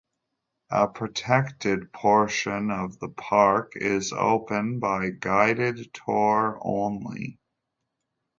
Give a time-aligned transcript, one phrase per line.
[0.71, 7.37] A protected portion of the park is open by guided tour only.